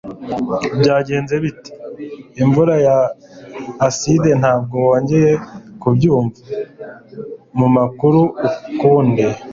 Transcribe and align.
Byagenze 0.79 1.35
bite 1.43 1.69
imvura 2.41 2.75
ya 2.87 2.97
aside? 3.87 4.29
Ntabwo 4.41 4.75
wongeye 4.87 5.31
kubyumva 5.81 6.39
mumakuru 7.57 8.21
ukundi 8.69 9.23